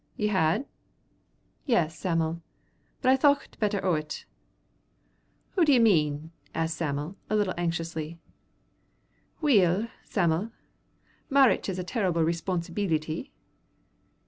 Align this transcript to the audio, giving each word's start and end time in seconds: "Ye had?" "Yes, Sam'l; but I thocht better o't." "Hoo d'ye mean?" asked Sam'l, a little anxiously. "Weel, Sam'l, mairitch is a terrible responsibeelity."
"Ye 0.17 0.29
had?" 0.29 0.65
"Yes, 1.67 1.95
Sam'l; 1.95 2.41
but 3.03 3.11
I 3.11 3.15
thocht 3.15 3.59
better 3.59 3.85
o't." 3.85 4.25
"Hoo 5.51 5.63
d'ye 5.63 5.77
mean?" 5.77 6.31
asked 6.55 6.77
Sam'l, 6.77 7.17
a 7.29 7.35
little 7.35 7.53
anxiously. 7.55 8.17
"Weel, 9.41 9.89
Sam'l, 10.03 10.51
mairitch 11.29 11.69
is 11.69 11.77
a 11.77 11.83
terrible 11.83 12.23
responsibeelity." 12.23 13.29